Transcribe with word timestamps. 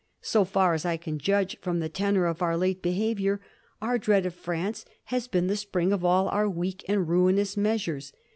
So 0.33 0.45
far 0.45 0.73
as 0.73 0.83
I 0.83 0.97
can 0.97 1.19
judge 1.19 1.59
from 1.61 1.77
the 1.79 1.87
tenor 1.87 2.25
of 2.25 2.41
our 2.41 2.57
late 2.57 2.81
behavior, 2.81 3.39
our 3.83 3.99
dread 3.99 4.25
of 4.25 4.33
France 4.33 4.83
has 5.05 5.27
been 5.27 5.45
the 5.45 5.55
spring 5.55 5.93
of 5.93 6.03
all 6.03 6.27
our 6.29 6.49
weak 6.49 6.83
and 6.89 7.07
ruinous 7.07 7.55
measures. 7.55 8.11